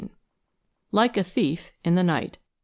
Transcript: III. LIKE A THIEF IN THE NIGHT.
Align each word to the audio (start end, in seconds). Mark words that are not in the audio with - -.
III. 0.01 0.09
LIKE 0.93 1.17
A 1.17 1.23
THIEF 1.23 1.73
IN 1.83 1.93
THE 1.93 2.01
NIGHT. 2.01 2.39